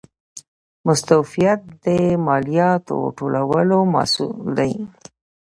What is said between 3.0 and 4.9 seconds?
ټولولو مسوول دی